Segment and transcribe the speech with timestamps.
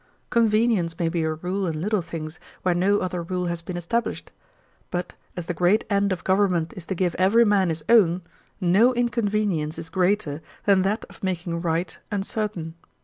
[0.31, 4.31] Convenience may be a rule in little things, where no other rule has been established.
[4.89, 8.23] But as the great end of government is to give every man his own,
[8.59, 12.73] no inconvenience is greater than that of making right uncertain.